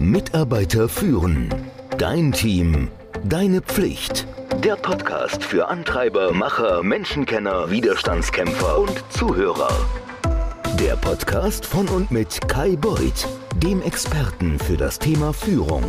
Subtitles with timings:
[0.00, 1.54] Mitarbeiter führen.
[1.98, 2.88] Dein Team.
[3.22, 4.26] Deine Pflicht.
[4.64, 9.68] Der Podcast für Antreiber, Macher, Menschenkenner, Widerstandskämpfer und Zuhörer.
[10.80, 13.28] Der Podcast von und mit Kai Beuth,
[13.62, 15.84] dem Experten für das Thema Führung.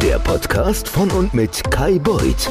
[0.00, 2.50] Der Podcast von und mit Kai Beuth